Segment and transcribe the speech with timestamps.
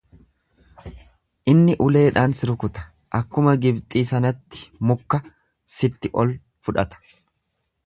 [1.53, 2.87] Inni uleedhaan si rukuta,
[3.19, 5.23] akkuma Gibxii sanatti mukka
[5.77, 6.35] sitti ol
[6.67, 7.03] fudhata.